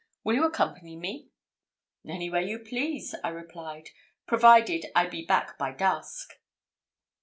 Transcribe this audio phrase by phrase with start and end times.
[0.23, 1.29] Will you accompany me?"
[2.07, 3.91] "Anywhere you please," I replied,
[4.25, 6.39] "provided I be back by dusk."